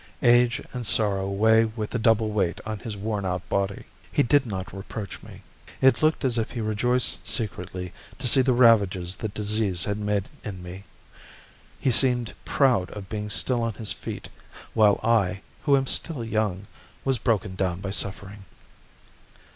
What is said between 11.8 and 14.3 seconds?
seemed proud of being still on his feet,